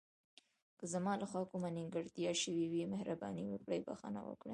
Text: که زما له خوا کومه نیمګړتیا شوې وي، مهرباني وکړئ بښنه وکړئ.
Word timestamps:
که 0.79 0.85
زما 0.93 1.13
له 1.21 1.25
خوا 1.31 1.41
کومه 1.51 1.69
نیمګړتیا 1.77 2.31
شوې 2.41 2.65
وي، 2.71 2.83
مهرباني 2.93 3.43
وکړئ 3.49 3.79
بښنه 3.87 4.21
وکړئ. 4.25 4.49